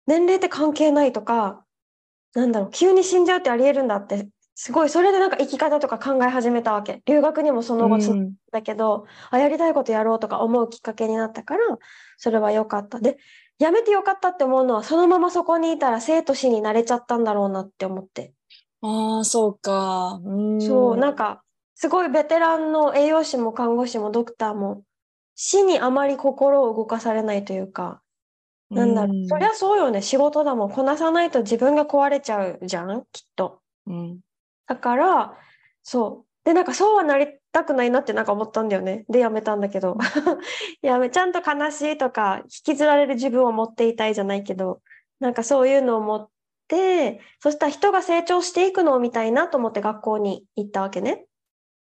[0.06, 1.64] 年齢って関係ないとか、
[2.34, 7.02] なんだろう、急に死んじゃうってありえるんだって、すごい、それでなんか生き方とか考え始めたわけ。
[7.06, 8.20] 留学にもその後つ
[8.52, 11.64] だけど、あ、やりたいことやろうとか思うきっかけになったから、
[12.18, 13.00] それは良かった。
[13.00, 13.18] で、
[13.58, 18.34] やめて良かったって思うのは、そのままそこにいたら生と死になれちゃったんだろうなって思って。
[18.80, 20.20] ああ、そうか。
[20.24, 20.60] うん。
[20.60, 24.84] そう、なんか、すごいベテランの栄養士も看護師もドクターも、
[25.34, 28.02] 死にあまり心を動かされないというか、
[28.74, 33.62] なんだろう、そりゃそうよね、仕事だもん、こなさないと自分が壊れちゃうじゃん、きっと。
[33.86, 34.20] うん。
[34.66, 35.38] だから、
[35.82, 36.32] そう。
[36.44, 39.04] で、なんかそうはなりたくないなってなんか思ったんだよね。
[39.08, 39.96] で、やめたんだけど。
[40.82, 44.80] やめ、ちゃんと悲しいとか、引きずられる自分を持っていたいじゃないけど、
[45.20, 46.28] なんかそういうのを持っ
[46.68, 51.26] て、そしたら人が成長していくのを見たいなと思って学校に行ったわけね。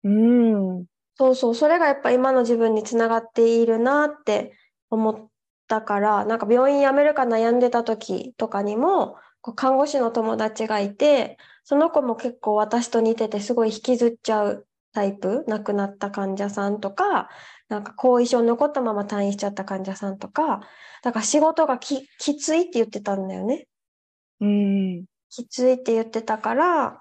[0.05, 0.87] うん。
[1.17, 4.53] そうそう、それがやっぱ今の自分につながっているなって
[4.91, 5.29] 思っ
[5.67, 17.29] たから、なんか病院辞めるか悩んでた時とかにも、こう看護師の友達がいて、その子も結構私と似ててすごい引きずっちゃうタイプ、亡くなった患者さんとか、
[17.69, 20.61] なんか後遺症残ったまま退院しちゃった患者さんとか、
[21.03, 23.67] だから仕事がき、きついって言ってたんだよね。
[24.41, 25.05] うん。
[25.29, 27.01] きついって言ってたから、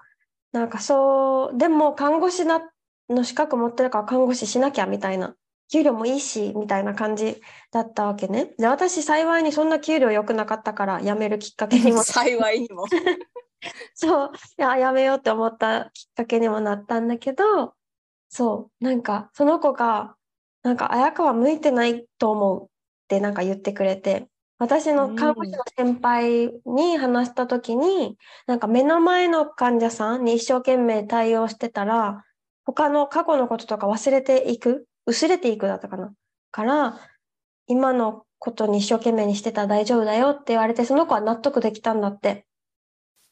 [0.50, 2.60] なんかそう、でも看護師な
[3.08, 5.36] の資格持ってるから看護師しなきゃみたいな、
[5.72, 8.52] 給料もいいし、みたいな感じだったわけね。
[8.58, 12.84] で、私幸いにそんな給料良くなかったから辞めるきっかけにも、 幸いにも。
[13.94, 17.74] そう、いや、辞めようって思ったきっかけにもなったんだけど、
[18.28, 20.16] そう、なんかその子が、
[20.62, 22.68] なんか綾香は向いてないと思うっ
[23.08, 32.24] てなんか言ってくれて、私の看護師の先輩に話した時に、なんか目の前の患者さんに一生懸命対応してたら、
[32.64, 36.12] 他の過去のこととか忘れていく、薄れていくだったかな。
[36.50, 36.98] から、
[37.66, 42.46] 今のことに一生懸命にしてたら大丈夫だよって言われて、その子は納得できたんだって。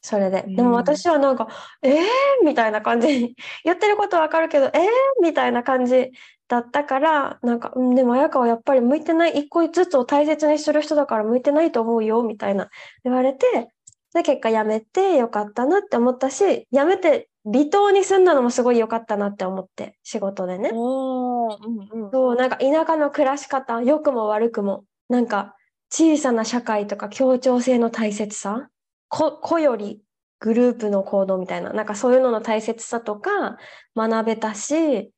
[0.05, 0.43] それで。
[0.47, 1.47] でうんも私はなんか、
[1.81, 2.03] えー？
[2.45, 3.35] みたいな感じ。
[3.65, 4.81] 言ってることわかるけど、えー？
[5.23, 6.11] みたいな感じ
[6.47, 12.69] だったから、なんか、うん、でも綾香はやっぱり向いてない、一個ずつを大切にする人だから向いてないと思うよ、みたいな
[13.03, 13.69] 言われて、
[14.13, 20.69] で、結果辞めてよかったなって思ったし、辞めて離島に住んだのもすごい良かったなって思って、仕事でね。
[20.71, 21.57] おー、
[21.91, 22.11] うんうん。
[22.11, 25.55] そう、なんか田舎の暮らし方、良くも悪くも、なんか
[25.89, 28.69] 小さな社会とか協調性の大切さ、
[29.09, 30.01] 個個より
[30.39, 33.57] グループの行動みたいな、なんかそういうのの大切さとか
[33.95, 35.11] 学べたし、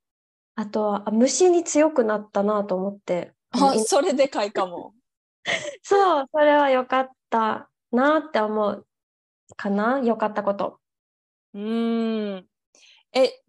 [0.55, 4.93] あとはあ虫に強くなったなと思って、あ、それでかいかも。
[5.81, 8.85] そう、それは良かったなって思う
[9.55, 10.79] かな、良かったこと。
[11.53, 12.47] うーん。
[13.13, 13.41] え、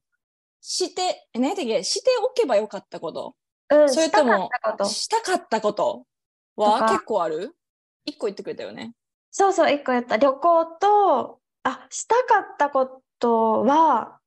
[0.61, 1.83] して、え何だっけ？
[1.83, 3.35] しておけばよかったこと？
[3.71, 4.85] うん、それともしたかったこと。
[4.85, 6.07] したかったこと
[6.57, 7.57] は結構ある？
[8.05, 8.95] 一個言ってくれたよね。
[9.31, 10.17] そうそう、一個言った。
[10.17, 14.19] 旅行と、あ、したかったことは、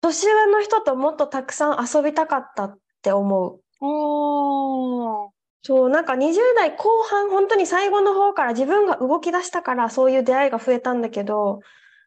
[0.00, 3.60] 年上の人ともっとたくさん遊びたかったって思う。
[3.80, 5.30] おー。
[5.62, 11.60] そう、なんか20代後半、本当に最後の方から自分が動き出したからそういう出会いが増えたんだけど、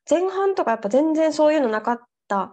[0.09, 2.51] 前半とかやっぱ全然そういうのなかった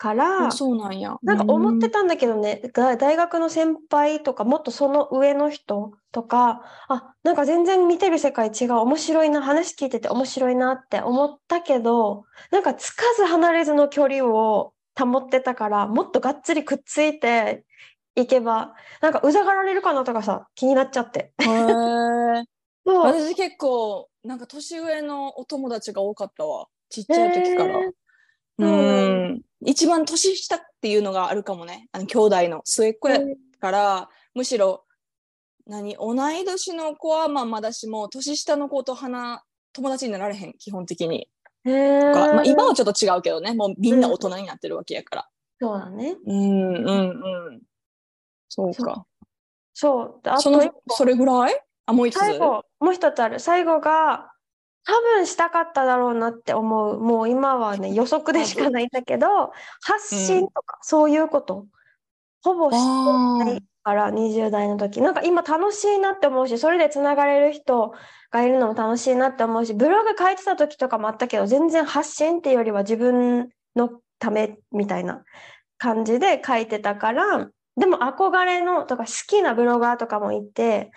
[0.00, 1.14] から、あそうなんや。
[1.22, 1.98] なんか思ってた。
[2.00, 17.64] たんだけどね、が大学の先輩とか、もっとその上の人とか、あ、なんか全然見てる世界違う、面白いな、話聞いてて面白いなって思ったけど、なんかつかず離れずの距離を保ってたからもっとがっつりくっついて
[18.16, 21.32] いけばなんかうざがられるかなとかさ気になっちゃって。
[21.40, 22.44] へー
[22.86, 27.78] そう私結構なんか年上のお友達が多かったわちっちゃい時から。
[27.78, 27.92] へー
[28.58, 29.09] ううんん
[29.64, 33.20] 一番年下っていうのがあるかもねあの兄弟の末っ子や
[33.60, 34.84] から、むしろ
[35.66, 39.42] 何同い年の子はまあまだしも年下の子と話
[39.72, 41.28] 友達になられへん基本的に。
[41.64, 45.28] へまあ、今はちょっと違うけどねもうみんな大人になってるわけやから。
[45.60, 46.16] そうだね。
[46.26, 47.60] うんうんうん。
[48.48, 49.04] そうか。
[49.74, 50.20] そう。
[50.38, 51.60] そのそれぐらい？
[51.84, 52.18] あもう一つ？
[52.18, 53.38] 最後、もう一つある。
[53.38, 54.29] 最後が、
[54.90, 56.98] 多分したかっただろうなって思う。
[56.98, 61.66] もう今はね、予測でしかないんだけど、発信とか、そういうこと。
[62.42, 65.00] ほぼしてないあから、20代の時。
[65.00, 67.94] なんか今楽しいなって思うし、それでつながれる人
[68.32, 75.22] がいるのも楽しいなって思うし、ブログ書いてた時とかもあったけど、全然発信っていうよりは自分のためみたいな
[75.78, 80.90] 感じで書いてたから、でも憧れのとか好きなブロガーとかもいて、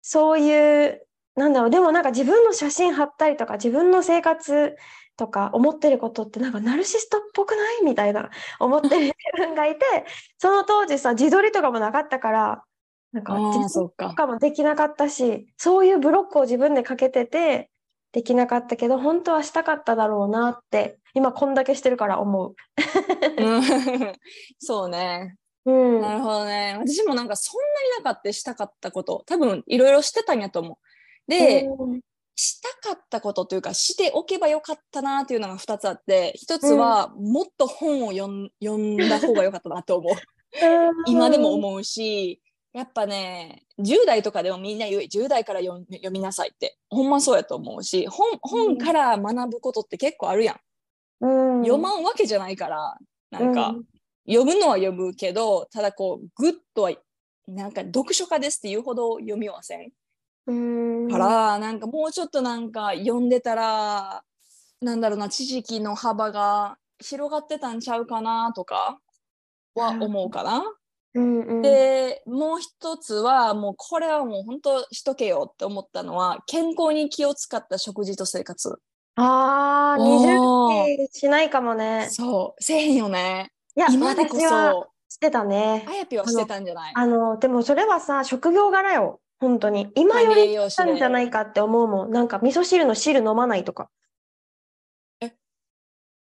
[0.00, 1.05] そういう、
[1.36, 4.74] なんだろう、でもなんか自分の写真貼ったりとか、自分の生活
[5.16, 9.84] とか思ってることってなんかナルシストっぽくないみたいな思ってる自分がいて、
[10.38, 12.64] その当時さ、自撮りとかもなかったから、
[13.12, 17.70] なんか自撮りとかもできなかったし、そういうブロックを自分でかけてて、
[18.12, 22.54] できなかったけど、本当はしたかっただろうなって、今こんだけしてるから思う。
[23.38, 23.62] うん
[24.58, 25.36] そうね。
[25.66, 26.00] うん。
[26.00, 26.78] なるほどね。
[26.78, 30.76] 私もなんかそんなになかったしたかったこと、多分いろいろしてたんやと思う。
[31.26, 32.00] で、うん
[32.38, 40.14] したかったことというか、しておけばよかったなっていうのが2つあって、1つはもっと本を読ん読んだ方がよかったなと思う。
[41.06, 42.42] 今でも思うし、
[42.74, 50.56] やっぱね、10代とかでもみんな言う、10代から読みなさいって、ほんまそうやと思うし、本本から学ぶことって結構あるやん。
[51.22, 52.98] うん、読まんわけじゃないから、
[53.30, 53.84] なんか、うん
[54.28, 56.92] 読むのは読むけど、ただこう、ぐっとは、
[57.46, 59.92] なんか読書家ですって言うほど読みはせん？
[60.46, 64.22] うん、から、なんかもうちょっとなんか読んでたら、
[64.80, 69.00] なんだろうな、知識の幅が広がってたんちゃうかなとか
[69.74, 70.62] は思うかな。
[71.14, 78.78] うんうん、で、もう一つは、もうこれはもう本当しとけよって思ったのは、健康に気を使った食事と生活。
[79.16, 82.08] ああ、おー20期しないかもね。
[82.10, 83.50] そう、せえへんよね。
[83.74, 85.92] いや、今でこそ、してたねあ。
[85.92, 86.92] やぴはしてたんじゃない？
[86.94, 89.20] あの、でもそれはさ、職業柄よ。
[89.40, 89.90] 本当に。
[89.94, 92.10] 今よりしたんじゃないかって思うもん。
[92.10, 93.90] なんか味噌汁の汁飲まないとか。
[95.20, 95.32] え？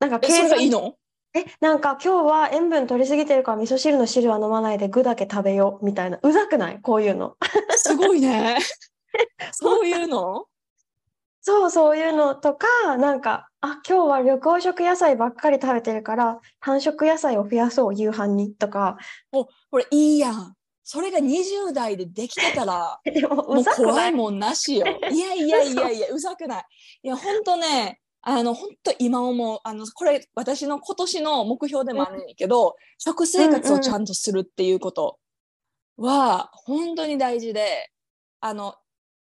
[0.00, 0.94] なんかえ、それがいいのの？
[1.34, 6.18] え、なんか今日は塩分取りすぎてるから味噌汁の汁は飲まないで具だけ食べようみたいな。
[6.22, 6.80] うざくない？
[6.80, 7.36] こういうの。
[7.76, 8.58] すごいね。
[9.52, 10.46] そういうの？
[11.42, 18.98] そう、そういうのとか、なんか、あ、今日は緑黄色野菜ばっかり食べてるから、単色野菜を増やそう、夕飯にとか。
[19.30, 20.55] お、これいいやん。
[20.88, 24.86] それが20代でできてたら、 でも、もう怖いもんなしよ。
[25.10, 26.64] いやいやいやいや、うざくない。
[27.02, 35.18] いや、ほんとね、あの、ほんと今思う、あの、これ私の今年の目標でもあるんやけど、食生活をちゃんとするっていうこと
[35.96, 37.90] は、本当に大事で、
[38.38, 38.76] あの、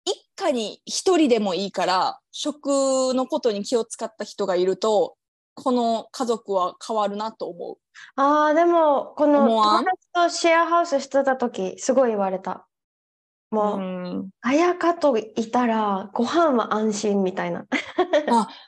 [0.06, 5.18] 一家に一人でもいいから、食のことに気を使った人がいると、
[5.54, 7.76] この家族は変わるなと思う。
[8.16, 12.66] ああ、でも、この友達とシェアハウスしてた時、すごい言われた。
[13.50, 17.66] もう、うん綾香といたら、ご飯は安心みたいな。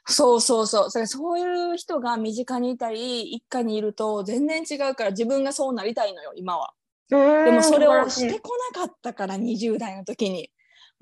[0.07, 0.85] そうそうそう。
[0.85, 6.75] だからそういう人が身近にいたり、一家にいると全然違うから自分がそうなりたいのよ、今は。
[7.09, 10.51] ででもそれをししてこなかったから、20代の時に。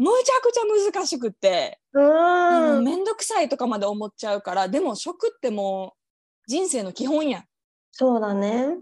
[0.02, 2.84] むちゃくちゃ難しくって、うーん。
[2.84, 7.44] めんどくさいとかまで思っちゃうから、でも食ってもう人生の基本やん。
[7.92, 8.78] そうだね。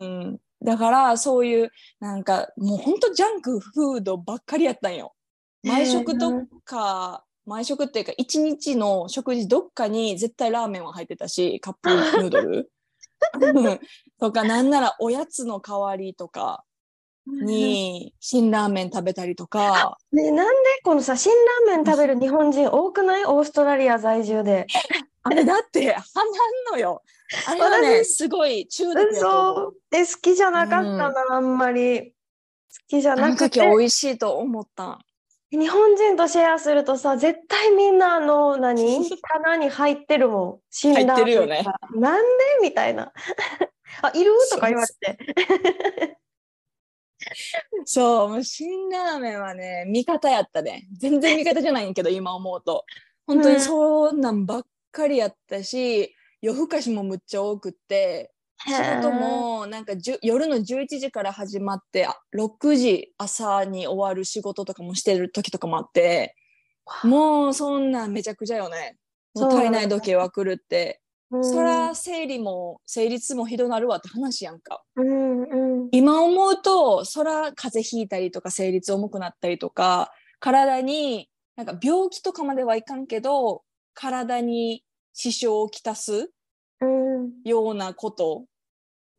[0.00, 5.14] うん、だからそういうなんかもうほんとジャンクフードばっかりやったんよ。
[5.62, 12.70] 毎食とか、毎食っていうか一日の食事どっかに絶対ラーメンは入ってたしカップヌードル
[13.40, 13.80] うん
[14.18, 16.64] とかなんならおやつの代わりとか
[17.26, 21.32] に辛ラーメン食べたりとかね、なんでこのさ、辛
[21.66, 23.24] ラーメン食べる日本人多くない？
[23.24, 24.66] オーストラリア在住で。
[25.26, 26.30] あれだってはなん
[26.72, 27.02] のよ。
[27.46, 29.76] あれはねすごい中毒やと思う。
[29.92, 32.10] 嘘え、好きじゃなかったな、あんまり。
[32.10, 32.14] 好
[32.88, 33.60] きじゃあのなくて。
[33.60, 34.98] 時美味しいと思ったん。
[35.50, 39.08] 日本人とシェアするとさ、絶対みんなあの、何？
[39.40, 40.60] 棚に入ってるもん。
[40.70, 42.28] 辛ラーメン入ってるよねがなんで？
[42.62, 43.12] みたいな。
[44.02, 44.32] あ、いる？
[44.50, 46.18] とか言われて。
[47.84, 50.86] そう、もう辛ラーメンはね、味方やったね。
[50.96, 52.84] 全然味方じゃないんやけど、今思うと。
[53.26, 58.34] 本当にそんなんばっかりやったし、夜更かしもむっちゃ多くって、
[58.66, 66.34] 仕事もなんか夜の11時から始まってあ6時朝に終わる仕事とかもしてる時とかもあって
[67.02, 68.96] もうそんなんめちゃくちゃよね。
[69.34, 71.03] もう体内時計は狂って、うん
[71.42, 74.82] そら生理も生理痛もひどなるわって話やんか。
[74.96, 75.88] うんうん。
[75.92, 83.62] 今思うとそら風邪ひいたりとか生理痛重くなったりとか体になんか病気とかまではいかんけど
[83.94, 86.30] 体に支障をきたす
[86.80, 87.32] うん。
[87.44, 88.44] ようなこと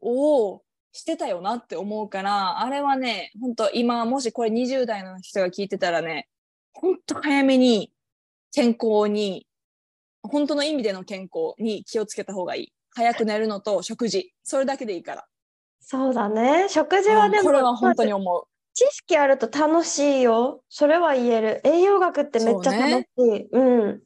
[0.02, 0.62] を
[0.92, 6.30] してたよなって思うからあれはね本当今もしこれ20代の人が聞いてたらね
[6.74, 7.92] 本当早めに
[8.54, 9.46] 健康に
[10.28, 15.26] 本当の意味での健康に気をつけた方がいい早く寝るのと食事それだけでいいから
[15.88, 16.66] そうだね。
[16.68, 20.64] 食事はでも、うんこれは本当に思う知識あると楽しいよ。
[20.68, 21.62] それは言える。
[21.64, 23.48] 栄養学ってめっちゃ楽しい。
[23.52, 24.00] うん。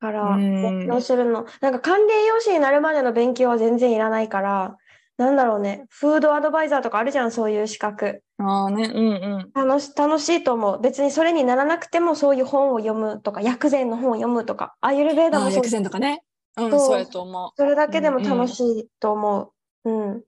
[0.00, 1.46] だから、うん勉強するの。
[1.60, 4.76] なんか管理栄養士になるまでの勉強は全然いらないから、
[5.16, 5.86] なんだろうね。
[5.88, 8.22] フードアドバイザーとかあるじゃん、そういう資格。
[8.38, 10.80] ああねうんうん楽し、楽しいと思う。
[10.80, 15.68] 別にそれにならなくてもそういう本を読むとか、薬膳の本を読むとか、アーユルベーダもそう薬。
[15.70, 16.22] 膳とかね
[16.58, 19.52] うんそうそうやと思それだけでもうんうん楽しいと思
[19.84, 19.90] う。
[19.90, 20.12] うん。
[20.12, 20.26] う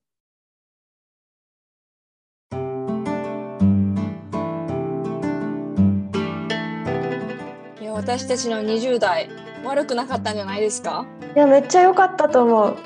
[7.80, 9.28] いや私たちの20代
[9.64, 11.06] 悪くなかったんじゃないですか？
[11.36, 12.76] いや、めっちゃ良かったと思う。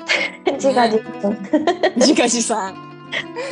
[0.53, 1.37] 自画自賛。
[1.95, 2.73] 自画自賛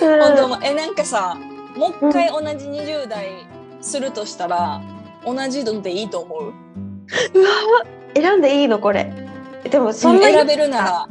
[0.01, 1.37] うん本当もえなんかさ
[1.75, 3.29] もう一回同じ20代
[3.81, 4.81] するとしたら
[5.25, 6.43] 同じのでいいと思う？
[6.47, 6.53] うわ
[8.15, 9.11] 選んでいいのこれ。
[9.69, 11.07] でもそんな選べるなら。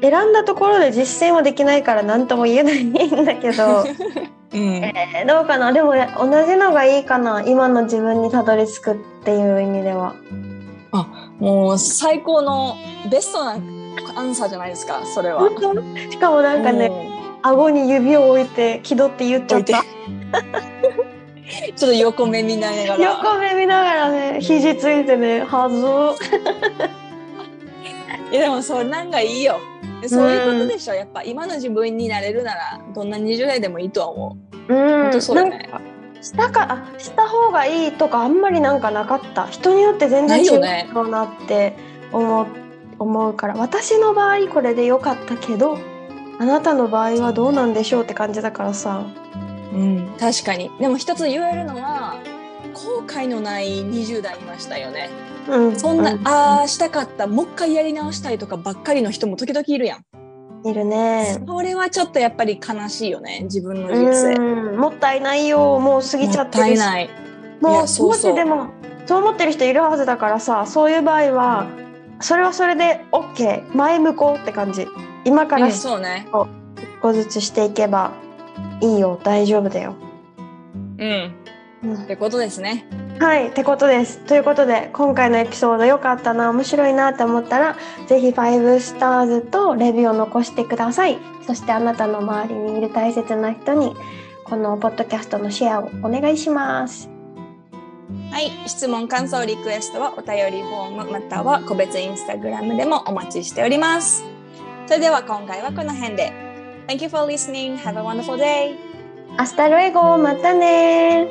[0.00, 2.92] 選んだところで実践はできないから何とも言えないん
[3.24, 3.84] だけど、
[4.54, 4.60] うん。
[4.76, 5.72] えーどうかな？
[5.72, 7.42] でもね同じのがいいかな？
[7.42, 10.14] 今の自分にたどり着くっていう意味では。
[11.38, 12.76] もう最高の
[13.10, 13.52] ベストな
[14.16, 15.48] アンサーじゃないですかそれは。
[16.10, 16.90] しかもなんかね、
[17.42, 19.84] 顎に指を置いて気取って言っちゃった。
[21.76, 22.96] ちょっと横目見ながら。
[22.96, 25.78] 横目見ながらね肘ついてねはず。
[28.30, 29.58] いやでもそれなんかいいよ。
[30.06, 34.36] そういうことでしょ、やっぱ今の自分になれるならどんな20代でもいいとは思
[34.68, 34.74] う。
[34.74, 35.22] うん。
[35.22, 35.68] そうだね。
[36.20, 39.46] したかあした方がいいとかあんまりなんかなかった。
[39.46, 41.74] 人によって全然違うなって
[42.12, 42.46] 思う
[42.98, 43.54] 思うから。
[43.54, 45.78] 私の場合これで良かったけど
[46.38, 49.04] あなたの場合はどうなんでしょうって感じだからさ。
[49.72, 50.14] うん。
[50.18, 50.70] 確かに。
[50.78, 52.20] でも一つ言えるのは
[52.74, 55.10] 後悔のない20代いましたよね。
[55.48, 55.78] うん。
[55.78, 57.26] そんな、うああしたかった。
[57.26, 60.68] もう一回やり直したいとかばっかりの人も時々いるやん。
[60.68, 61.42] いるね。
[61.46, 64.34] それはちょっとやっぱり悲しいよね自分の人生。
[64.34, 64.78] うん。
[64.78, 65.78] もったいないよ。
[65.80, 67.06] もう過ぎちゃってもったるしいない。
[67.06, 67.08] い
[67.62, 68.32] もうやそうそう。
[68.32, 68.78] もしでも
[69.08, 71.66] そう思ってる人いるはずだからさそういう場合は
[72.20, 74.86] それはそれで OK 前向こうって感じ
[75.24, 76.26] 今からうん一そうね。
[77.00, 78.12] 個ずつしていけば
[78.80, 79.20] いいよ。
[79.22, 79.94] 大丈夫だよ、
[80.98, 81.34] うん。
[81.84, 81.94] うん。
[81.94, 82.86] ってことですね。
[83.20, 84.18] はいってことです。
[84.26, 91.18] ということで今回のエピソード良かったな面白いなって思ったらぜひ5スターズとレビューを残してください。
[91.46, 93.94] そしてあなたの周りにいる大切な人に
[94.44, 97.10] このポッドキャストのシェアをお願いします。
[98.30, 98.50] はい。
[98.68, 104.37] 質問感想リクエストはお便りフォームまたは個別インスタグラムでもお待ちしております
[104.88, 106.32] それでは今回はこの辺で
[106.86, 107.76] Thank you for listening.
[107.76, 108.74] Have a wonderful day.
[109.36, 111.28] アスタルエゴまたね